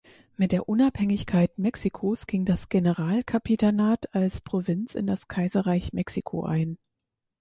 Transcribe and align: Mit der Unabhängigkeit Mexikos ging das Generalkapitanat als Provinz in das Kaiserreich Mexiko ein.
Mit 0.35 0.51
der 0.51 0.67
Unabhängigkeit 0.67 1.55
Mexikos 1.59 2.25
ging 2.25 2.43
das 2.43 2.69
Generalkapitanat 2.69 4.15
als 4.15 4.41
Provinz 4.41 4.95
in 4.95 5.05
das 5.05 5.27
Kaiserreich 5.27 5.93
Mexiko 5.93 6.41
ein. 6.43 6.79